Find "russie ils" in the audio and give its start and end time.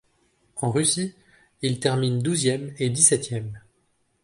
0.71-1.79